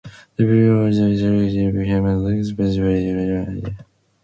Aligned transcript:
The 0.35 0.47
video 0.47 0.85
was 0.85 0.97
directed 0.97 1.75
by 1.75 1.83
Hannah 1.85 2.17
Lux 2.17 2.49
Davis 2.53 2.57
with 2.57 2.75
creative 2.75 3.15
direction 3.15 3.45
from 3.45 3.63
Kate 3.65 3.73
Moross. 3.75 3.85